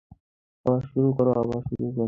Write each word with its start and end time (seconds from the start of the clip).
আবার 0.65 0.81
শুরু 0.91 1.09
করো 1.17 1.31
আবার 1.33 1.61
শুরু 1.61 1.85
করো 1.85 1.87
আবার! 1.87 1.99